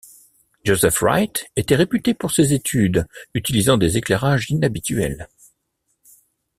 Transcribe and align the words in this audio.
Joseph 0.65 1.01
Wright 1.03 1.45
était 1.55 1.75
réputé 1.75 2.15
pour 2.15 2.31
ses 2.31 2.53
études 2.53 3.05
utilisant 3.35 3.77
des 3.77 3.97
éclairages 3.97 4.49
inhabituels. 4.49 5.29